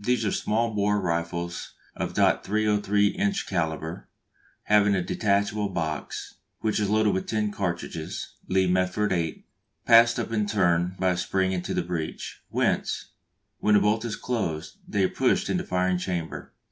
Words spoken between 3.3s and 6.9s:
calibre, having a detachable box, which is